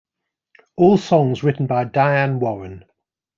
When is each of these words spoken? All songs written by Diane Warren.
All 0.77 0.97
songs 0.97 1.43
written 1.43 1.67
by 1.67 1.83
Diane 1.83 2.39
Warren. 2.39 2.85